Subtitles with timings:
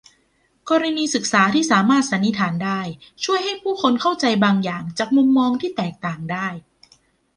[0.69, 2.81] กรณีศึกษาที่สามารถสันนิษฐานได้
[3.23, 6.47] ช่วยให้ผู้คนเข้าใจบางอย่างจากมุมมองที่แตกต่างได้